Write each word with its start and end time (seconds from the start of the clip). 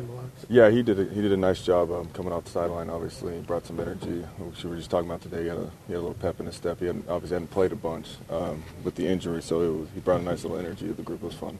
man 0.00 0.06
blocks. 0.14 0.46
Yeah, 0.48 0.70
he 0.70 0.82
did. 0.82 0.98
A, 0.98 1.04
he 1.04 1.20
did 1.22 1.32
a 1.32 1.36
nice 1.36 1.62
job 1.62 1.90
um, 1.90 2.08
coming 2.12 2.32
off 2.32 2.44
the 2.44 2.50
sideline. 2.50 2.90
Obviously, 2.90 3.36
he 3.36 3.40
brought 3.40 3.66
some 3.66 3.80
energy, 3.80 4.22
which 4.38 4.64
we 4.64 4.70
were 4.70 4.76
just 4.76 4.90
talking 4.90 5.08
about 5.08 5.22
today. 5.22 5.42
He 5.42 5.48
had 5.48 5.58
a, 5.58 5.70
he 5.86 5.92
had 5.92 5.98
a 5.98 6.02
little 6.02 6.14
pep 6.14 6.40
in 6.40 6.46
his 6.46 6.56
step. 6.56 6.80
He 6.80 6.86
hadn't, 6.86 7.08
obviously 7.08 7.34
hadn't 7.36 7.50
played 7.50 7.72
a 7.72 7.76
bunch 7.76 8.08
um, 8.28 8.62
with 8.84 8.94
the 8.94 9.06
injury, 9.06 9.42
so 9.42 9.58
was, 9.58 9.88
he 9.94 10.00
brought 10.00 10.20
a 10.20 10.24
nice 10.24 10.42
little 10.44 10.58
energy 10.58 10.86
to 10.86 10.94
the 10.94 11.02
group. 11.02 11.22
It 11.22 11.26
was 11.26 11.34
fun. 11.34 11.58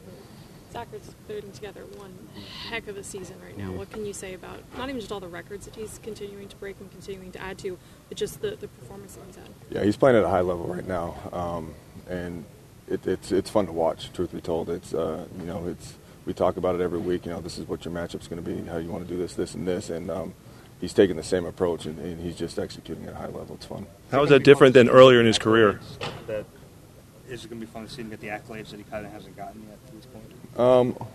Zach's 0.72 1.16
putting 1.26 1.50
together 1.50 1.82
one 1.96 2.16
heck 2.68 2.87
of 2.87 2.96
a 2.96 3.03
season 3.03 3.37
right 3.45 3.58
now. 3.58 3.72
What 3.72 3.90
can 3.90 4.07
you 4.07 4.12
say 4.12 4.34
about 4.34 4.61
not 4.79 4.88
even 4.88 5.00
just 5.00 5.11
all 5.11 5.18
the 5.18 5.27
records 5.27 5.64
that 5.64 5.75
he's 5.75 5.98
continuing 6.00 6.46
to 6.48 6.57
break 6.57 6.79
and 6.79 6.88
continuing 6.93 7.32
to 7.32 7.43
add 7.43 7.59
to, 7.59 7.77
but 8.09 8.16
just 8.16 8.41
the, 8.41 8.50
the 8.54 8.68
performance 8.68 9.16
that 9.16 9.27
he's 9.27 9.34
had? 9.34 9.48
Yeah, 9.70 9.82
he's 9.82 9.96
playing 9.96 10.16
at 10.16 10.22
a 10.22 10.29
high 10.29 10.43
level 10.43 10.66
right 10.66 10.86
now, 10.86 11.16
um, 11.32 11.75
and 12.09 12.45
it, 12.86 13.04
it's 13.04 13.32
it's 13.32 13.50
fun 13.50 13.66
to 13.66 13.72
watch. 13.72 14.12
Truth 14.12 14.32
be 14.32 14.41
told, 14.41 14.70
it's 14.70 14.95
uh, 14.95 15.27
you 15.41 15.45
know 15.45 15.66
it's 15.66 15.95
we 16.30 16.34
talk 16.34 16.56
about 16.56 16.76
it 16.76 16.80
every 16.80 17.00
week. 17.00 17.26
You 17.26 17.32
know, 17.32 17.40
this 17.40 17.58
is 17.58 17.66
what 17.66 17.84
your 17.84 17.92
matchup's 17.92 18.28
going 18.28 18.42
to 18.42 18.48
be, 18.48 18.64
how 18.68 18.76
you 18.76 18.88
want 18.88 19.02
to 19.04 19.12
do 19.12 19.18
this, 19.18 19.34
this, 19.34 19.54
and 19.54 19.66
this, 19.66 19.90
and 19.90 20.08
um, 20.12 20.32
he's 20.80 20.93
taking 20.93 21.16
the 21.16 21.25
same 21.25 21.44
approach, 21.44 21.86
and, 21.86 21.98
and 21.98 22.21
he's 22.21 22.36
just 22.36 22.57
executing 22.57 23.04
at 23.07 23.14
a 23.14 23.16
high 23.16 23.26
level. 23.26 23.57
It's 23.57 23.66
fun. 23.66 23.84
How 24.12 24.22
is 24.22 24.30
that 24.30 24.44
different 24.44 24.74
than 24.74 24.88
earlier 24.88 25.18
in 25.18 25.26
his 25.26 25.40
career? 25.40 25.80
That 26.29 26.44
is 27.29 27.44
it 27.44 27.48
going 27.48 27.61
to 27.61 27.66
be 27.66 27.72
fun 27.72 27.85
to 27.85 27.93
see 27.93 28.02
him 28.02 28.11
get 28.11 28.21
the 28.21 28.29
accolades 28.29 28.71
that 28.71 28.76
he 28.76 28.85
kind 28.85 29.04
of 29.04 29.11
hasn't 29.11 29.36
gotten 29.36 29.61
yet 29.68 29.85
to 29.88 29.96
this 29.96 30.07
point? 30.07 30.61
Um, 30.61 31.08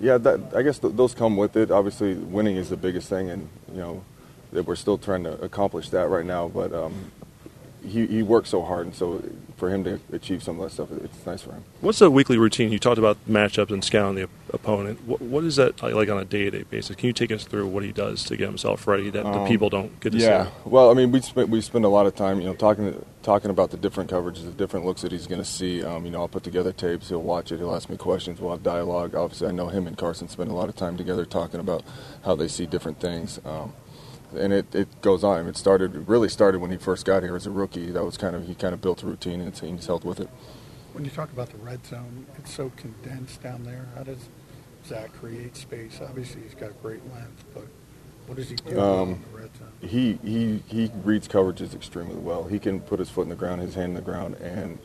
yeah, 0.00 0.18
that, 0.18 0.54
I 0.54 0.62
guess 0.62 0.78
th- 0.78 0.94
those 0.94 1.14
come 1.14 1.36
with 1.36 1.56
it. 1.56 1.72
Obviously, 1.72 2.14
winning 2.14 2.54
is 2.54 2.68
the 2.68 2.76
biggest 2.76 3.08
thing, 3.08 3.30
and 3.30 3.48
you 3.72 3.80
know 3.80 4.04
that 4.52 4.66
we're 4.68 4.76
still 4.76 4.98
trying 4.98 5.24
to 5.24 5.32
accomplish 5.42 5.90
that 5.90 6.08
right 6.08 6.24
now. 6.24 6.46
But 6.46 6.72
um, 6.72 7.10
he 7.84 8.06
he 8.06 8.22
works 8.22 8.50
so 8.50 8.62
hard, 8.62 8.86
and 8.86 8.94
so 8.94 9.20
for 9.56 9.70
him 9.70 9.84
to 9.84 10.00
achieve 10.12 10.42
some 10.42 10.58
of 10.58 10.64
that 10.64 10.70
stuff, 10.70 10.90
it's 11.02 11.24
nice 11.26 11.42
for 11.42 11.52
him. 11.52 11.64
What's 11.80 12.00
the 12.00 12.10
weekly 12.10 12.38
routine? 12.38 12.72
You 12.72 12.78
talked 12.78 12.98
about 12.98 13.16
matchups 13.28 13.70
and 13.70 13.84
scouting 13.84 14.16
the 14.16 14.24
op- 14.24 14.30
opponent. 14.54 15.00
What, 15.06 15.20
what 15.20 15.44
is 15.44 15.56
that 15.56 15.82
like 15.82 16.08
on 16.08 16.18
a 16.18 16.24
day-to-day 16.24 16.64
basis? 16.64 16.96
Can 16.96 17.06
you 17.06 17.12
take 17.12 17.30
us 17.32 17.44
through 17.44 17.66
what 17.68 17.82
he 17.84 17.92
does 17.92 18.24
to 18.24 18.36
get 18.36 18.48
himself 18.48 18.86
ready 18.86 19.10
that 19.10 19.22
the 19.22 19.40
Um, 19.40 19.46
people 19.48 19.70
don't 19.70 19.98
get 20.00 20.12
to 20.12 20.18
yeah. 20.18 20.46
see? 20.46 20.50
Well, 20.64 20.90
I 20.90 20.94
mean, 20.94 21.12
we 21.12 21.20
spend 21.20 21.50
we 21.50 21.60
spend 21.60 21.84
a 21.84 21.88
lot 21.88 22.06
of 22.06 22.14
time, 22.14 22.40
you 22.40 22.46
know, 22.46 22.54
talking 22.54 23.04
talking 23.22 23.50
about 23.50 23.70
the 23.70 23.76
different 23.78 24.10
coverages, 24.10 24.44
the 24.44 24.50
different 24.50 24.84
looks 24.84 25.02
that 25.02 25.10
he's 25.12 25.26
going 25.26 25.40
to 25.40 25.48
see. 25.48 25.82
Um, 25.82 26.04
you 26.04 26.10
know, 26.10 26.20
I'll 26.20 26.28
put 26.28 26.42
together 26.42 26.72
tapes. 26.72 27.08
He'll 27.08 27.22
watch 27.22 27.52
it. 27.52 27.58
He'll 27.58 27.74
ask 27.74 27.88
me 27.88 27.96
questions. 27.96 28.40
We'll 28.40 28.50
have 28.52 28.62
dialogue. 28.62 29.14
Obviously, 29.14 29.48
I 29.48 29.52
know 29.52 29.68
him 29.68 29.86
and 29.86 29.96
Carson 29.96 30.28
spend 30.28 30.50
a 30.50 30.54
lot 30.54 30.68
of 30.68 30.76
time 30.76 30.96
together 30.96 31.24
talking 31.24 31.60
about 31.60 31.84
how 32.24 32.34
they 32.34 32.48
see 32.48 32.66
different 32.66 33.00
things. 33.00 33.40
Um, 33.44 33.72
and 34.36 34.52
it, 34.52 34.74
it 34.74 35.00
goes 35.00 35.24
on. 35.24 35.46
It 35.46 35.56
started 35.56 35.94
it 35.96 36.08
really 36.08 36.28
started 36.28 36.60
when 36.60 36.70
he 36.70 36.76
first 36.76 37.04
got 37.04 37.22
here 37.22 37.36
as 37.36 37.46
a 37.46 37.50
rookie. 37.50 37.90
That 37.90 38.04
was 38.04 38.16
kind 38.16 38.34
of 38.36 38.46
he 38.46 38.54
kind 38.54 38.74
of 38.74 38.80
built 38.80 39.02
a 39.02 39.06
routine 39.06 39.40
and 39.40 39.56
he's 39.56 39.86
held 39.86 40.04
with 40.04 40.20
it. 40.20 40.28
When 40.92 41.04
you 41.04 41.10
talk 41.10 41.32
about 41.32 41.50
the 41.50 41.58
red 41.58 41.84
zone, 41.86 42.26
it's 42.38 42.52
so 42.54 42.70
condensed 42.76 43.42
down 43.42 43.64
there. 43.64 43.86
How 43.96 44.04
does 44.04 44.28
Zach 44.86 45.12
create 45.14 45.56
space? 45.56 46.00
Obviously, 46.00 46.42
he's 46.42 46.54
got 46.54 46.70
great 46.82 47.02
length, 47.12 47.44
but 47.52 47.64
what 48.26 48.36
does 48.36 48.48
he 48.48 48.56
do 48.56 48.80
Um, 48.80 49.10
in 49.10 49.22
the 49.32 49.38
red 49.38 49.50
zone? 49.56 49.72
he 49.88 50.18
he 50.24 50.62
he 50.68 50.90
reads 51.02 51.26
coverages 51.28 51.74
extremely 51.74 52.16
well. 52.16 52.44
He 52.44 52.58
can 52.58 52.80
put 52.80 52.98
his 52.98 53.10
foot 53.10 53.22
in 53.22 53.28
the 53.28 53.34
ground, 53.34 53.60
his 53.60 53.74
hand 53.74 53.90
in 53.90 53.94
the 53.94 54.00
ground, 54.00 54.36
and 54.36 54.78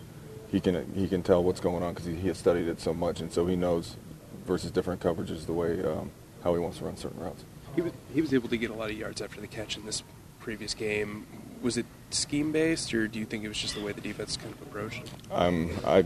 he 0.51 0.59
can 0.59 0.91
he 0.95 1.07
can 1.07 1.21
tell 1.21 1.43
what's 1.43 1.59
going 1.59 1.83
on 1.83 1.93
because 1.93 2.07
he, 2.07 2.15
he 2.15 2.27
has 2.29 2.37
studied 2.37 2.67
it 2.67 2.81
so 2.81 2.93
much, 2.93 3.19
and 3.21 3.31
so 3.31 3.45
he 3.45 3.55
knows 3.55 3.95
versus 4.45 4.71
different 4.71 4.99
coverages 5.01 5.45
the 5.45 5.53
way 5.53 5.83
um, 5.83 6.09
how 6.43 6.53
he 6.53 6.59
wants 6.59 6.79
to 6.79 6.85
run 6.85 6.97
certain 6.97 7.21
routes. 7.21 7.43
He 7.75 7.81
was, 7.81 7.93
he 8.13 8.21
was 8.21 8.33
able 8.33 8.49
to 8.49 8.57
get 8.57 8.69
a 8.69 8.73
lot 8.73 8.89
of 8.89 8.97
yards 8.97 9.21
after 9.21 9.39
the 9.39 9.47
catch 9.47 9.77
in 9.77 9.85
this 9.85 10.03
previous 10.39 10.73
game. 10.73 11.25
Was 11.61 11.77
it 11.77 11.85
scheme 12.09 12.51
based, 12.51 12.93
or 12.93 13.07
do 13.07 13.19
you 13.19 13.25
think 13.25 13.43
it 13.43 13.47
was 13.47 13.57
just 13.57 13.75
the 13.75 13.81
way 13.81 13.91
the 13.91 14.01
defense 14.01 14.37
kind 14.37 14.53
of 14.53 14.61
approached? 14.61 15.03
it? 15.03 15.11
Um, 15.31 15.69
I 15.85 16.05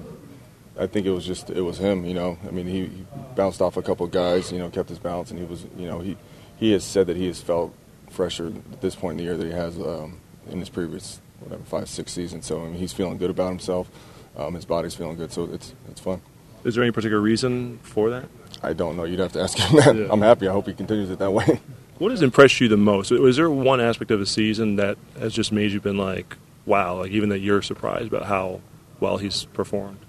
I 0.78 0.88
think 0.88 1.06
it 1.06 1.12
was 1.12 1.26
just 1.26 1.50
it 1.50 1.62
was 1.62 1.78
him. 1.78 2.06
You 2.06 2.14
know, 2.14 2.38
I 2.48 2.52
mean, 2.52 2.68
he, 2.68 2.86
he 2.86 3.06
bounced 3.36 3.62
off 3.62 3.78
a 3.78 3.82
couple 3.82 4.06
of 4.06 4.12
guys. 4.12 4.52
You 4.52 4.60
know, 4.60 4.70
kept 4.70 4.90
his 4.90 5.00
balance, 5.00 5.30
and 5.30 5.40
he 5.40 5.46
was 5.46 5.66
you 5.78 5.88
know 5.88 6.00
he 6.00 6.18
he 6.58 6.72
has 6.72 6.84
said 6.84 7.08
that 7.08 7.18
he 7.18 7.28
has 7.28 7.42
felt 7.42 7.74
fresher 8.10 8.48
at 8.72 8.82
this 8.82 8.96
point 8.96 9.14
in 9.14 9.18
the 9.18 9.24
year 9.24 9.38
that 9.38 9.46
he 9.46 9.52
has 9.52 9.78
um, 9.78 10.20
in 10.50 10.60
his 10.60 10.70
previous 10.70 11.20
whatever 11.40 11.64
five 11.64 11.88
six 11.90 12.12
seasons. 12.12 12.46
So 12.46 12.62
I 12.62 12.66
mean, 12.66 12.76
he's 12.76 12.94
feeling 12.94 13.18
good 13.18 13.30
about 13.30 13.50
himself. 13.50 13.90
Um, 14.36 14.56
his 14.56 14.66
body's 14.66 14.96
feeling 14.96 15.18
good, 15.18 15.32
so 15.32 15.46
it's 15.46 15.74
it's 15.90 16.02
fun. 16.02 16.22
Is 16.64 16.76
there 16.76 16.84
any 16.84 16.92
particular 16.92 17.22
reason 17.22 17.80
for 17.84 18.10
that? 18.10 18.26
I 18.64 18.74
don't 18.74 18.96
know. 18.96 19.04
You'd 19.04 19.20
have 19.20 19.34
to 19.34 19.42
ask 19.42 19.58
him 19.58 19.76
that. 19.78 19.96
Yeah. 19.96 20.08
I'm 20.12 20.22
happy. 20.22 20.48
I 20.48 20.52
hope 20.52 20.68
he 20.68 20.74
continues 20.74 21.10
it 21.10 21.20
that 21.20 21.32
way. 21.32 21.60
What 22.00 22.10
has 22.10 22.24
impressed 22.24 22.60
you 22.60 22.68
the 22.68 22.76
most? 22.76 23.12
Was 23.12 23.38
there 23.38 23.50
one 23.52 23.80
aspect 23.80 24.10
of 24.10 24.20
the 24.20 24.26
season 24.26 24.78
that 24.78 24.98
has 25.20 25.32
just 25.32 25.52
made 25.52 25.72
you 25.72 25.80
been 25.80 25.96
like, 25.96 26.36
wow, 26.66 26.98
like 26.98 27.12
even 27.12 27.30
that 27.30 27.40
you're 27.40 27.62
surprised 27.62 28.08
about 28.08 28.26
how 28.26 28.62
well 29.00 29.18
he's 29.18 29.46
performed? 29.46 30.00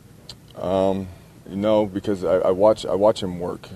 Um, 0.56 1.08
no, 1.46 1.84
because 1.84 2.24
I, 2.24 2.36
I 2.38 2.50
watch 2.52 2.86
I 2.86 2.94
watch 2.94 3.22
him 3.22 3.38
work 3.38 3.68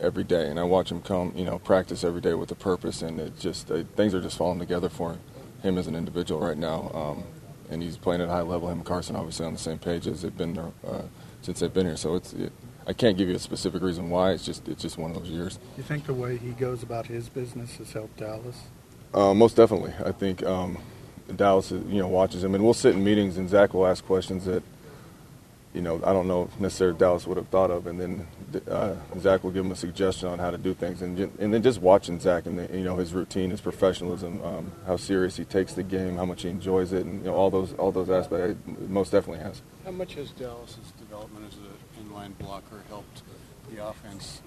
every 0.00 0.24
day, 0.24 0.48
and 0.48 0.58
I 0.58 0.62
watch 0.62 0.90
him 0.90 1.02
come, 1.02 1.32
you 1.36 1.44
know, 1.44 1.58
practice 1.58 2.04
every 2.04 2.20
day 2.20 2.34
with 2.34 2.50
a 2.52 2.54
purpose, 2.54 3.02
and 3.02 3.18
it 3.18 3.38
just 3.38 3.70
uh, 3.70 3.82
things 3.96 4.14
are 4.14 4.20
just 4.20 4.38
falling 4.38 4.60
together 4.60 4.88
for 4.88 5.12
him, 5.12 5.20
him 5.62 5.78
as 5.78 5.88
an 5.88 5.96
individual 5.96 6.40
right 6.40 6.56
now. 6.56 6.90
Um, 6.94 7.24
and 7.70 7.82
he's 7.82 7.96
playing 7.96 8.22
at 8.22 8.28
a 8.28 8.32
high 8.32 8.42
level. 8.42 8.68
Him 8.68 8.78
and 8.78 8.86
Carson 8.86 9.16
obviously 9.16 9.46
on 9.46 9.52
the 9.52 9.58
same 9.58 9.78
page 9.78 10.06
as 10.06 10.22
they've 10.22 10.36
been 10.36 10.54
there, 10.54 10.70
uh, 10.86 11.02
since 11.42 11.60
they've 11.60 11.72
been 11.72 11.86
here. 11.86 11.96
So 11.96 12.14
it's 12.14 12.32
it, 12.32 12.52
I 12.88 12.94
can't 12.94 13.18
give 13.18 13.28
you 13.28 13.36
a 13.36 13.38
specific 13.38 13.82
reason 13.82 14.08
why. 14.08 14.32
It's 14.32 14.46
just 14.46 14.66
it's 14.66 14.80
just 14.80 14.96
one 14.96 15.10
of 15.10 15.18
those 15.18 15.28
years. 15.28 15.58
You 15.76 15.82
think 15.82 16.06
the 16.06 16.14
way 16.14 16.38
he 16.38 16.52
goes 16.52 16.82
about 16.82 17.06
his 17.06 17.28
business 17.28 17.76
has 17.76 17.92
helped 17.92 18.16
Dallas? 18.16 18.56
Uh, 19.12 19.34
most 19.34 19.56
definitely. 19.56 19.92
I 20.02 20.12
think 20.12 20.42
um, 20.42 20.78
Dallas, 21.36 21.70
you 21.70 21.98
know, 21.98 22.08
watches 22.08 22.42
him, 22.42 22.54
and 22.54 22.64
we'll 22.64 22.72
sit 22.72 22.94
in 22.94 23.04
meetings, 23.04 23.36
and 23.36 23.48
Zach 23.48 23.74
will 23.74 23.86
ask 23.86 24.04
questions 24.06 24.46
that, 24.46 24.62
you 25.74 25.82
know, 25.82 26.00
I 26.04 26.12
don't 26.12 26.26
know 26.26 26.44
if 26.44 26.58
necessarily 26.58 26.98
Dallas 26.98 27.26
would 27.26 27.36
have 27.36 27.48
thought 27.48 27.70
of, 27.70 27.86
and 27.86 28.00
then 28.00 28.26
uh, 28.70 28.94
Zach 29.18 29.44
will 29.44 29.50
give 29.50 29.64
him 29.64 29.72
a 29.72 29.76
suggestion 29.76 30.28
on 30.28 30.38
how 30.38 30.50
to 30.50 30.58
do 30.58 30.72
things, 30.72 31.02
and 31.02 31.18
and 31.18 31.52
then 31.52 31.62
just 31.62 31.80
watching 31.80 32.18
Zach 32.18 32.46
and 32.46 32.58
the, 32.58 32.76
you 32.76 32.84
know 32.84 32.96
his 32.96 33.12
routine, 33.12 33.50
his 33.50 33.60
professionalism, 33.60 34.42
um, 34.42 34.72
how 34.86 34.96
serious 34.96 35.36
he 35.36 35.44
takes 35.44 35.74
the 35.74 35.82
game, 35.82 36.16
how 36.16 36.24
much 36.24 36.42
he 36.42 36.48
enjoys 36.48 36.92
it, 36.92 37.04
and 37.04 37.20
you 37.20 37.30
know 37.30 37.34
all 37.34 37.50
those 37.50 37.74
all 37.74 37.92
those 37.92 38.08
aspects. 38.08 38.56
It 38.66 38.88
most 38.88 39.12
definitely 39.12 39.44
has. 39.44 39.62
How 39.84 39.90
much 39.90 40.14
has 40.14 40.30
Dallas's 40.30 40.92
development 40.98 41.46
as 41.52 41.58
an 41.58 42.08
inline 42.08 42.36
blocker 42.38 42.82
helped 42.88 43.22
the 43.70 43.84
offense 43.84 44.40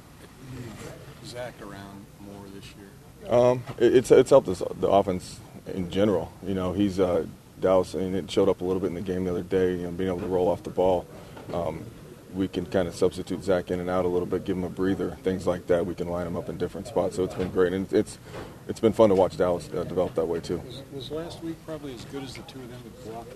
move 0.53 0.94
Zach 1.26 1.53
around 1.62 2.06
more 2.20 2.46
this 2.56 2.66
year? 2.76 3.32
Um, 3.32 3.64
it, 3.78 3.96
it's 3.96 4.09
it's 4.09 4.32
helped 4.32 4.48
us 4.48 4.64
the 4.80 4.90
offense 4.90 5.40
in 5.68 5.92
general. 5.92 6.32
You 6.46 6.56
know, 6.56 6.74
he's 6.74 7.00
uh, 7.00 7.28
Dallas, 7.61 7.94
and 7.94 8.16
it 8.16 8.29
showed 8.29 8.49
up 8.49 8.61
a 8.61 8.66
little 8.66 8.79
bit 8.79 8.88
in 8.88 8.95
the 8.95 9.01
game 9.01 9.25
the 9.25 9.31
other 9.31 9.44
day. 9.44 9.75
You 9.75 9.83
know, 9.83 9.91
being 9.91 10.09
able 10.09 10.22
to 10.22 10.27
roll 10.27 10.47
off 10.47 10.63
the 10.63 10.69
ball, 10.69 11.05
um, 11.53 11.85
we 12.33 12.47
can 12.47 12.66
kind 12.66 12.88
of 12.88 12.95
substitute 12.95 13.44
Zach 13.44 13.72
in 13.72 13.79
and 13.79 13.89
out 13.89 14.05
a 14.05 14.07
little 14.07 14.25
bit, 14.25 14.45
give 14.45 14.57
him 14.57 14.63
a 14.63 14.69
breather, 14.69 15.17
things 15.23 15.45
like 15.45 15.67
that. 15.67 15.85
We 15.85 15.95
can 15.95 16.07
line 16.07 16.27
him 16.27 16.35
up 16.35 16.49
in 16.49 16.57
different 16.57 16.88
spots. 16.88 17.16
So 17.16 17.23
it's 17.23 17.35
been 17.35 17.49
great, 17.49 17.73
and 17.73 17.91
it's 17.94 18.19
it's 18.67 18.79
been 18.79 18.94
fun 18.94 19.09
to 19.09 19.16
watch 19.16 19.38
Dallas 19.38 19.69
uh, 19.75 19.83
develop 19.83 20.16
that 20.16 20.25
way 20.25 20.39
too. 20.39 20.57
Was, 20.59 20.81
was 20.94 21.11
last 21.11 21.44
week 21.44 21.57
probably 21.66 21.94
as 21.94 22.05
good 22.05 22.23
as 22.23 22.33
the 22.33 22.41
two 22.44 22.59
of 22.59 22.69
them 22.69 22.79
would 22.83 23.03
block 23.05 23.27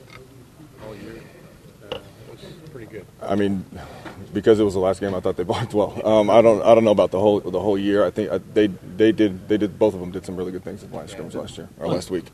all 0.86 0.96
year? 0.96 1.22
Was 2.42 2.70
pretty 2.72 2.88
good. 2.88 3.06
I 3.22 3.36
mean, 3.36 3.66
because 4.34 4.60
it 4.60 4.64
was 4.64 4.74
the 4.74 4.80
last 4.80 5.00
game, 5.00 5.14
I 5.16 5.20
thought 5.20 5.38
they 5.38 5.44
blocked 5.54 5.74
well. 5.74 6.06
Um, 6.08 6.30
I 6.30 6.42
don't 6.42 6.62
I 6.62 6.76
don't 6.76 6.84
know 6.84 6.92
about 6.92 7.12
the 7.12 7.20
whole 7.20 7.40
the 7.40 7.60
whole 7.60 7.78
year. 7.78 8.06
I 8.06 8.10
think 8.12 8.32
uh, 8.32 8.40
they 8.54 8.68
they 8.68 9.12
did 9.12 9.48
they 9.48 9.58
did 9.58 9.78
both 9.80 9.94
of 9.94 10.00
them 10.00 10.12
did 10.12 10.26
some 10.26 10.36
really 10.36 10.52
good 10.52 10.64
things 10.64 10.84
in 10.84 10.92
the 10.92 10.98
of 11.00 11.10
scrimmage 11.10 11.36
last 11.36 11.58
year 11.58 11.70
or 11.80 11.88
last 11.88 12.10
week. 12.12 12.26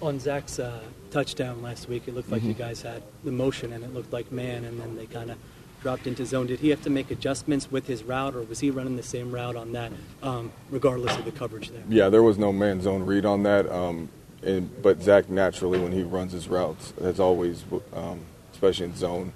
On 0.00 0.18
Zach's 0.20 0.58
uh, 0.58 0.80
touchdown 1.10 1.62
last 1.62 1.88
week, 1.88 2.04
it 2.06 2.14
looked 2.14 2.30
like 2.30 2.42
you 2.42 2.54
Mhm. 2.54 2.58
guys 2.58 2.82
had 2.82 3.02
the 3.24 3.32
motion 3.32 3.72
and 3.72 3.82
it 3.84 3.92
looked 3.92 4.12
like 4.12 4.30
man, 4.30 4.64
and 4.64 4.78
then 4.80 4.96
they 4.96 5.06
kind 5.06 5.30
of 5.30 5.36
dropped 5.82 6.06
into 6.08 6.24
zone. 6.26 6.46
Did 6.46 6.58
he 6.60 6.70
have 6.70 6.82
to 6.82 6.90
make 6.90 7.10
adjustments 7.10 7.70
with 7.70 7.86
his 7.86 8.02
route, 8.02 8.34
or 8.34 8.42
was 8.42 8.60
he 8.60 8.70
running 8.70 8.96
the 8.96 9.02
same 9.02 9.30
route 9.32 9.54
on 9.56 9.72
that, 9.72 9.92
um, 10.24 10.50
regardless 10.70 11.16
of 11.16 11.24
the 11.24 11.30
coverage 11.32 11.70
there? 11.70 11.82
Yeah, 11.88 12.08
there 12.08 12.22
was 12.22 12.36
no 12.38 12.52
man 12.52 12.80
zone 12.80 13.04
read 13.06 13.24
on 13.24 13.42
that. 13.44 13.70
Um, 13.70 14.08
and 14.42 14.70
but 14.82 15.00
Zach 15.02 15.28
naturally, 15.28 15.78
when 15.80 15.92
he 15.92 16.02
runs 16.02 16.32
his 16.32 16.48
routes, 16.48 16.92
has 17.00 17.18
always, 17.20 17.64
um, 17.92 18.20
especially 18.52 18.86
in 18.86 18.94
zone, 18.96 19.32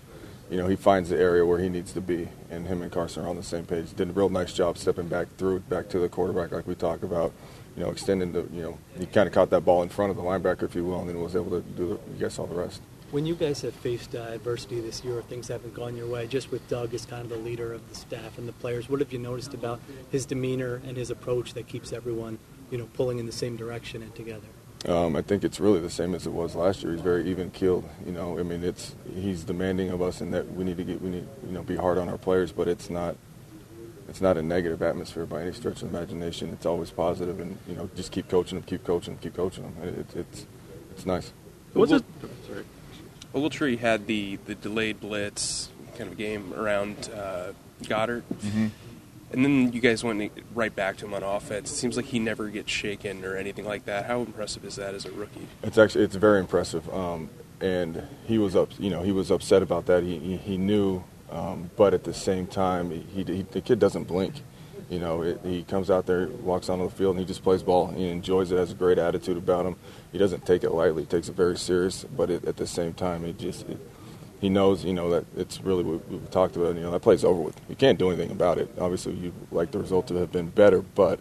you 0.52 0.58
know, 0.58 0.68
he 0.68 0.76
finds 0.76 1.08
the 1.08 1.18
area 1.18 1.46
where 1.46 1.58
he 1.58 1.70
needs 1.70 1.92
to 1.94 2.00
be, 2.02 2.28
and 2.50 2.66
him 2.66 2.82
and 2.82 2.92
Carson 2.92 3.24
are 3.24 3.28
on 3.28 3.36
the 3.36 3.42
same 3.42 3.64
page. 3.64 3.96
Did 3.96 4.10
a 4.10 4.12
real 4.12 4.28
nice 4.28 4.52
job 4.52 4.76
stepping 4.76 5.08
back 5.08 5.28
through 5.38 5.60
back 5.60 5.88
to 5.88 5.98
the 5.98 6.10
quarterback, 6.10 6.52
like 6.52 6.66
we 6.66 6.74
talked 6.74 7.02
about. 7.02 7.32
You 7.74 7.84
know, 7.84 7.90
extending 7.90 8.32
the, 8.32 8.46
you 8.52 8.62
know, 8.62 8.78
he 8.98 9.06
kind 9.06 9.26
of 9.26 9.32
caught 9.32 9.48
that 9.48 9.62
ball 9.62 9.82
in 9.82 9.88
front 9.88 10.10
of 10.10 10.18
the 10.18 10.22
linebacker, 10.22 10.64
if 10.64 10.74
you 10.74 10.84
will, 10.84 11.00
and 11.00 11.08
then 11.08 11.18
was 11.18 11.34
able 11.34 11.52
to 11.52 11.62
do. 11.62 11.88
The, 11.88 12.12
you 12.12 12.20
guys 12.20 12.34
saw 12.34 12.44
the 12.44 12.54
rest. 12.54 12.82
When 13.12 13.24
you 13.24 13.34
guys 13.34 13.62
have 13.62 13.72
faced 13.72 14.14
uh, 14.14 14.18
adversity 14.18 14.78
this 14.80 15.02
year, 15.02 15.16
or 15.16 15.22
things 15.22 15.48
haven't 15.48 15.72
gone 15.72 15.96
your 15.96 16.06
way, 16.06 16.26
just 16.26 16.50
with 16.50 16.68
Doug 16.68 16.92
as 16.92 17.06
kind 17.06 17.22
of 17.22 17.30
the 17.30 17.36
leader 17.36 17.72
of 17.72 17.88
the 17.88 17.94
staff 17.94 18.36
and 18.36 18.46
the 18.46 18.52
players, 18.52 18.90
what 18.90 19.00
have 19.00 19.10
you 19.10 19.18
noticed 19.18 19.54
about 19.54 19.80
his 20.10 20.26
demeanor 20.26 20.82
and 20.86 20.98
his 20.98 21.10
approach 21.10 21.54
that 21.54 21.66
keeps 21.66 21.94
everyone, 21.94 22.38
you 22.70 22.76
know, 22.76 22.88
pulling 22.92 23.18
in 23.18 23.24
the 23.24 23.32
same 23.32 23.56
direction 23.56 24.02
and 24.02 24.14
together? 24.14 24.48
Um, 24.88 25.14
I 25.14 25.22
think 25.22 25.44
it's 25.44 25.60
really 25.60 25.78
the 25.78 25.90
same 25.90 26.14
as 26.14 26.26
it 26.26 26.32
was 26.32 26.56
last 26.56 26.82
year. 26.82 26.92
He's 26.92 27.00
very 27.02 27.28
even 27.30 27.50
keeled. 27.50 27.88
You 28.04 28.12
know, 28.12 28.38
I 28.38 28.42
mean, 28.42 28.64
it's 28.64 28.96
he's 29.14 29.44
demanding 29.44 29.90
of 29.90 30.02
us, 30.02 30.20
and 30.20 30.34
that 30.34 30.52
we 30.54 30.64
need 30.64 30.76
to 30.78 30.84
get 30.84 31.00
we 31.00 31.08
need 31.10 31.26
you 31.46 31.52
know 31.52 31.62
be 31.62 31.76
hard 31.76 31.98
on 31.98 32.08
our 32.08 32.18
players, 32.18 32.50
but 32.50 32.66
it's 32.66 32.90
not 32.90 33.16
it's 34.08 34.20
not 34.20 34.36
a 34.36 34.42
negative 34.42 34.82
atmosphere 34.82 35.24
by 35.24 35.42
any 35.42 35.52
stretch 35.52 35.82
of 35.82 35.92
the 35.92 35.96
imagination. 35.96 36.50
It's 36.50 36.66
always 36.66 36.90
positive, 36.90 37.38
and 37.38 37.56
you 37.68 37.76
know, 37.76 37.88
just 37.94 38.10
keep 38.10 38.28
coaching 38.28 38.58
them, 38.58 38.66
keep 38.66 38.82
coaching 38.84 39.14
them, 39.14 39.22
keep 39.22 39.34
coaching 39.34 39.62
them. 39.62 39.88
It, 39.88 39.98
it, 39.98 40.16
it's 40.16 40.46
it's 40.90 41.06
nice. 41.06 41.32
What's 41.74 41.92
it? 41.92 42.04
Sorry. 42.48 42.64
Ogletree 43.34 43.78
had 43.78 44.06
the, 44.06 44.36
the 44.44 44.54
delayed 44.54 45.00
blitz 45.00 45.70
kind 45.96 46.10
of 46.10 46.18
game 46.18 46.52
around 46.54 47.08
uh, 47.14 47.52
Goedert. 47.84 48.24
Mhm. 48.42 48.70
And 49.32 49.44
then 49.44 49.72
you 49.72 49.80
guys 49.80 50.04
went 50.04 50.30
right 50.54 50.74
back 50.74 50.98
to 50.98 51.06
him 51.06 51.14
on 51.14 51.22
offense. 51.22 51.70
It 51.70 51.76
seems 51.76 51.96
like 51.96 52.06
he 52.06 52.18
never 52.18 52.48
gets 52.48 52.70
shaken 52.70 53.24
or 53.24 53.36
anything 53.36 53.64
like 53.64 53.86
that. 53.86 54.04
How 54.06 54.20
impressive 54.20 54.64
is 54.64 54.76
that 54.76 54.94
as 54.94 55.06
a 55.06 55.12
rookie? 55.12 55.46
It's 55.62 55.78
actually 55.78 56.04
it's 56.04 56.16
very 56.16 56.40
impressive, 56.40 56.92
um, 56.92 57.30
and 57.60 58.02
he 58.26 58.38
was 58.38 58.54
up. 58.54 58.70
You 58.78 58.90
know, 58.90 59.02
he 59.02 59.12
was 59.12 59.30
upset 59.30 59.62
about 59.62 59.86
that. 59.86 60.02
He 60.02 60.18
he, 60.18 60.36
he 60.36 60.56
knew, 60.56 61.02
um, 61.30 61.70
but 61.76 61.94
at 61.94 62.04
the 62.04 62.14
same 62.14 62.46
time, 62.46 62.90
he, 62.90 63.22
he 63.24 63.42
the 63.42 63.60
kid 63.60 63.78
doesn't 63.78 64.04
blink. 64.04 64.34
You 64.90 64.98
know, 64.98 65.22
it, 65.22 65.40
he 65.42 65.62
comes 65.62 65.90
out 65.90 66.04
there, 66.04 66.26
walks 66.26 66.68
onto 66.68 66.84
the 66.84 66.94
field, 66.94 67.16
and 67.16 67.20
he 67.20 67.24
just 67.24 67.42
plays 67.42 67.62
ball. 67.62 67.86
He 67.86 68.10
enjoys 68.10 68.52
it. 68.52 68.58
Has 68.58 68.72
a 68.72 68.74
great 68.74 68.98
attitude 68.98 69.38
about 69.38 69.64
him. 69.64 69.76
He 70.12 70.18
doesn't 70.18 70.44
take 70.44 70.64
it 70.64 70.70
lightly. 70.70 71.04
He 71.04 71.06
takes 71.06 71.30
it 71.30 71.34
very 71.34 71.56
serious, 71.56 72.04
but 72.04 72.28
it, 72.30 72.44
at 72.44 72.58
the 72.58 72.66
same 72.66 72.92
time, 72.92 73.24
it 73.24 73.38
just 73.38 73.66
it, 73.70 73.78
he 74.42 74.48
knows, 74.48 74.84
you 74.84 74.92
know, 74.92 75.08
that 75.08 75.24
it's 75.36 75.60
really 75.60 75.84
what 75.84 76.06
we've 76.08 76.30
talked 76.32 76.56
about. 76.56 76.74
You 76.74 76.82
know, 76.82 76.90
that 76.90 77.00
play's 77.00 77.24
over 77.24 77.40
with. 77.40 77.58
You 77.68 77.76
can't 77.76 77.96
do 77.96 78.08
anything 78.08 78.32
about 78.32 78.58
it. 78.58 78.68
Obviously, 78.76 79.14
you 79.14 79.32
like 79.52 79.70
the 79.70 79.78
result 79.78 80.08
to 80.08 80.16
have 80.16 80.32
been 80.32 80.48
better, 80.48 80.82
but 80.82 81.20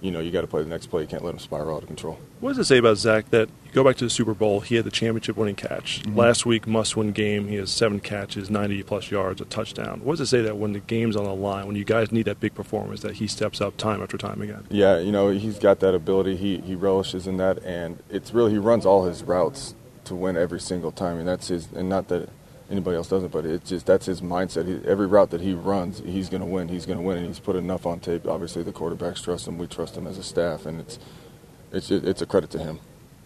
you 0.00 0.10
know, 0.10 0.18
you 0.18 0.32
got 0.32 0.40
to 0.40 0.48
play 0.48 0.64
the 0.64 0.68
next 0.68 0.86
play. 0.86 1.02
You 1.02 1.08
can't 1.08 1.24
let 1.24 1.32
him 1.32 1.38
spiral 1.38 1.76
out 1.76 1.82
of 1.82 1.86
control. 1.86 2.18
What 2.40 2.50
does 2.50 2.58
it 2.58 2.64
say 2.64 2.78
about 2.78 2.96
Zach 2.96 3.30
that 3.30 3.48
you 3.64 3.72
go 3.72 3.84
back 3.84 3.96
to 3.98 4.04
the 4.04 4.10
Super 4.10 4.34
Bowl? 4.34 4.60
He 4.60 4.74
had 4.74 4.84
the 4.84 4.90
championship 4.90 5.36
winning 5.36 5.54
catch. 5.54 6.02
Mm-hmm. 6.02 6.18
Last 6.18 6.44
week, 6.44 6.66
must 6.66 6.96
win 6.96 7.12
game. 7.12 7.46
He 7.46 7.54
has 7.54 7.70
seven 7.70 8.00
catches, 8.00 8.50
90 8.50 8.82
plus 8.82 9.12
yards, 9.12 9.40
a 9.40 9.44
touchdown. 9.44 10.00
What 10.02 10.14
does 10.14 10.22
it 10.22 10.26
say 10.26 10.42
that 10.42 10.56
when 10.56 10.72
the 10.72 10.80
game's 10.80 11.14
on 11.14 11.24
the 11.24 11.34
line, 11.34 11.68
when 11.68 11.76
you 11.76 11.84
guys 11.84 12.10
need 12.10 12.24
that 12.24 12.40
big 12.40 12.54
performance, 12.54 13.00
that 13.02 13.14
he 13.14 13.28
steps 13.28 13.60
up 13.60 13.76
time 13.76 14.02
after 14.02 14.18
time 14.18 14.42
again? 14.42 14.66
Yeah, 14.70 14.98
you 14.98 15.12
know, 15.12 15.30
he's 15.30 15.60
got 15.60 15.78
that 15.80 15.94
ability. 15.94 16.34
He 16.34 16.58
he 16.58 16.74
relishes 16.74 17.28
in 17.28 17.36
that, 17.36 17.62
and 17.62 18.02
it's 18.10 18.34
really 18.34 18.50
he 18.50 18.58
runs 18.58 18.84
all 18.84 19.06
his 19.06 19.22
routes 19.22 19.76
to 20.06 20.16
win 20.16 20.36
every 20.36 20.60
single 20.60 20.90
time, 20.90 21.18
and 21.18 21.28
that's 21.28 21.48
his. 21.48 21.70
And 21.72 21.88
not 21.88 22.08
that 22.08 22.28
anybody 22.70 22.96
else 22.96 23.08
doesn't, 23.08 23.32
but 23.32 23.46
it's 23.46 23.70
just 23.70 23.86
that's 23.86 24.06
his 24.06 24.20
mindset. 24.20 24.66
He, 24.66 24.88
every 24.88 25.06
route 25.06 25.30
that 25.30 25.40
he 25.40 25.54
runs, 25.54 26.00
he's 26.00 26.28
going 26.28 26.40
to 26.40 26.46
win. 26.46 26.68
He's 26.68 26.86
going 26.86 26.98
to 26.98 27.04
win, 27.04 27.18
and 27.18 27.26
he's 27.26 27.38
put 27.38 27.56
enough 27.56 27.86
on 27.86 28.00
tape. 28.00 28.26
Obviously, 28.26 28.62
the 28.62 28.72
quarterbacks 28.72 29.22
trust 29.22 29.48
him. 29.48 29.58
We 29.58 29.66
trust 29.66 29.96
him 29.96 30.06
as 30.06 30.18
a 30.18 30.22
staff, 30.22 30.66
and 30.66 30.80
it's 30.80 30.98
it's 31.72 31.90
it's 31.90 32.22
a 32.22 32.26
credit 32.26 32.50
to 32.50 32.58
him. 32.58 32.80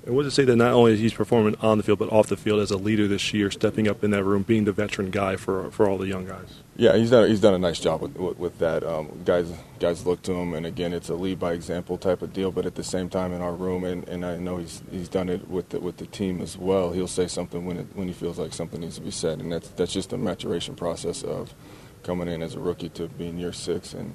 And 0.06 0.16
what 0.16 0.22
does 0.22 0.32
it 0.32 0.36
say 0.36 0.44
that 0.46 0.56
not 0.56 0.72
only 0.72 0.96
he's 0.96 1.12
performing 1.12 1.56
on 1.60 1.76
the 1.76 1.84
field, 1.84 1.98
but 1.98 2.10
off 2.10 2.28
the 2.28 2.36
field 2.36 2.60
as 2.60 2.70
a 2.70 2.78
leader 2.78 3.06
this 3.06 3.34
year, 3.34 3.50
stepping 3.50 3.86
up 3.86 4.02
in 4.02 4.10
that 4.12 4.24
room, 4.24 4.42
being 4.42 4.64
the 4.64 4.72
veteran 4.72 5.10
guy 5.10 5.36
for, 5.36 5.70
for 5.70 5.88
all 5.88 5.98
the 5.98 6.06
young 6.06 6.26
guys? 6.26 6.60
Yeah, 6.76 6.96
he's 6.96 7.10
done 7.10 7.28
he's 7.28 7.42
done 7.42 7.52
a 7.52 7.58
nice 7.58 7.78
job 7.78 8.00
with 8.00 8.16
with, 8.16 8.38
with 8.38 8.58
that. 8.60 8.82
Um, 8.82 9.20
guys 9.26 9.52
guys 9.78 10.06
look 10.06 10.22
to 10.22 10.32
him, 10.32 10.54
and 10.54 10.64
again, 10.64 10.94
it's 10.94 11.10
a 11.10 11.14
lead 11.14 11.38
by 11.38 11.52
example 11.52 11.98
type 11.98 12.22
of 12.22 12.32
deal. 12.32 12.50
But 12.50 12.64
at 12.64 12.74
the 12.74 12.82
same 12.82 13.10
time, 13.10 13.34
in 13.34 13.42
our 13.42 13.52
room, 13.52 13.84
and, 13.84 14.08
and 14.08 14.24
I 14.24 14.38
know 14.38 14.56
he's 14.56 14.82
he's 14.90 15.08
done 15.10 15.28
it 15.28 15.46
with 15.48 15.68
the, 15.68 15.80
with 15.80 15.98
the 15.98 16.06
team 16.06 16.40
as 16.40 16.56
well. 16.56 16.92
He'll 16.92 17.06
say 17.06 17.26
something 17.28 17.66
when 17.66 17.76
it, 17.76 17.86
when 17.94 18.08
he 18.08 18.14
feels 18.14 18.38
like 18.38 18.54
something 18.54 18.80
needs 18.80 18.94
to 18.94 19.02
be 19.02 19.10
said, 19.10 19.40
and 19.40 19.52
that's 19.52 19.68
that's 19.70 19.92
just 19.92 20.14
a 20.14 20.16
maturation 20.16 20.74
process 20.74 21.22
of 21.22 21.54
coming 22.02 22.28
in 22.28 22.42
as 22.42 22.54
a 22.54 22.60
rookie 22.60 22.88
to 22.88 23.08
being 23.08 23.36
year 23.36 23.52
six, 23.52 23.92
and, 23.92 24.14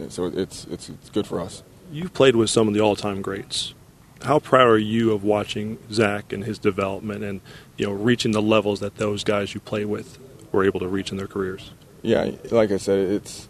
and 0.00 0.12
so 0.12 0.26
it's 0.26 0.64
it's 0.64 0.88
it's 0.88 1.10
good 1.10 1.28
for 1.28 1.38
us. 1.38 1.62
You've 1.92 2.12
played 2.12 2.34
with 2.34 2.50
some 2.50 2.66
of 2.66 2.74
the 2.74 2.80
all-time 2.80 3.22
greats. 3.22 3.74
How 4.24 4.38
proud 4.38 4.68
are 4.68 4.78
you 4.78 5.12
of 5.12 5.24
watching 5.24 5.78
Zach 5.90 6.32
and 6.32 6.44
his 6.44 6.58
development, 6.58 7.24
and 7.24 7.40
you 7.76 7.86
know 7.86 7.92
reaching 7.92 8.32
the 8.32 8.42
levels 8.42 8.80
that 8.80 8.96
those 8.96 9.24
guys 9.24 9.54
you 9.54 9.60
play 9.60 9.84
with 9.84 10.18
were 10.52 10.64
able 10.64 10.80
to 10.80 10.88
reach 10.88 11.10
in 11.10 11.16
their 11.16 11.26
careers? 11.26 11.72
Yeah, 12.02 12.30
like 12.50 12.70
I 12.70 12.76
said, 12.76 13.10
it's 13.10 13.48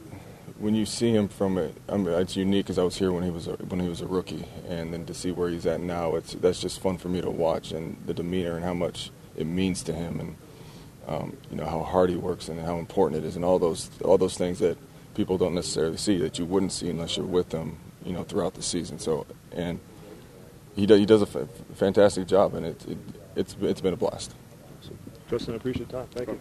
when 0.58 0.74
you 0.74 0.86
see 0.86 1.10
him 1.10 1.28
from 1.28 1.58
it. 1.58 1.74
I 1.88 1.96
mean, 1.96 2.08
it's 2.14 2.36
unique 2.36 2.66
because 2.66 2.78
I 2.78 2.84
was 2.84 2.96
here 2.96 3.12
when 3.12 3.22
he 3.22 3.30
was 3.30 3.48
a, 3.48 3.52
when 3.52 3.80
he 3.80 3.88
was 3.88 4.00
a 4.00 4.06
rookie, 4.06 4.46
and 4.68 4.94
then 4.94 5.04
to 5.06 5.14
see 5.14 5.30
where 5.30 5.50
he's 5.50 5.66
at 5.66 5.80
now, 5.80 6.14
it's 6.16 6.34
that's 6.34 6.60
just 6.60 6.80
fun 6.80 6.96
for 6.96 7.08
me 7.08 7.20
to 7.20 7.30
watch, 7.30 7.72
and 7.72 7.96
the 8.06 8.14
demeanor 8.14 8.56
and 8.56 8.64
how 8.64 8.74
much 8.74 9.10
it 9.36 9.46
means 9.46 9.82
to 9.82 9.92
him, 9.92 10.20
and 10.20 10.36
um, 11.06 11.36
you 11.50 11.56
know 11.56 11.66
how 11.66 11.82
hard 11.82 12.08
he 12.08 12.16
works 12.16 12.48
and 12.48 12.58
how 12.60 12.78
important 12.78 13.22
it 13.22 13.26
is, 13.26 13.36
and 13.36 13.44
all 13.44 13.58
those 13.58 13.90
all 14.04 14.16
those 14.16 14.38
things 14.38 14.58
that 14.60 14.78
people 15.14 15.36
don't 15.36 15.54
necessarily 15.54 15.98
see 15.98 16.16
that 16.18 16.38
you 16.38 16.46
wouldn't 16.46 16.72
see 16.72 16.88
unless 16.88 17.18
you're 17.18 17.26
with 17.26 17.50
them, 17.50 17.78
you 18.04 18.12
know, 18.12 18.24
throughout 18.24 18.54
the 18.54 18.62
season. 18.62 18.98
So 18.98 19.26
and 19.52 19.80
he 20.74 20.86
does, 20.86 20.98
he 20.98 21.06
does 21.06 21.22
a 21.22 21.40
f- 21.40 21.48
fantastic 21.74 22.26
job, 22.26 22.54
and 22.54 22.66
it, 22.66 22.84
it 22.88 22.98
it's 23.36 23.56
it's 23.60 23.80
been 23.80 23.94
a 23.94 23.96
blast. 23.96 24.34
Justin, 25.30 25.54
I 25.54 25.56
appreciate 25.56 25.88
the 25.88 25.98
time. 25.98 26.06
Thank 26.12 26.28
you. 26.28 26.40